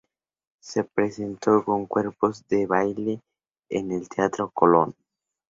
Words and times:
Se 0.63 0.83
presentó 0.83 1.63
con 1.63 1.85
cuerpos 1.85 2.47
de 2.47 2.65
baile 2.65 3.21
en 3.69 3.91
el 3.91 4.09
Teatro 4.09 4.49
Colón. 4.49 4.95